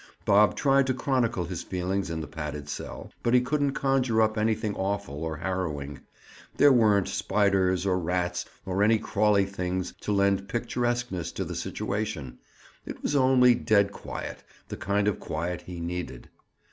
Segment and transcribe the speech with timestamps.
[0.25, 4.35] Bob tried to chronicle his feelings in the padded cell, but he couldn't conjure up
[4.35, 5.99] anything awful or harrowing.
[6.57, 12.39] There weren't spiders, or rats, or any crawly things to lend picturesqueness to the situation.
[12.83, 16.29] It was only deadly quiet—the kind of quiet he needed.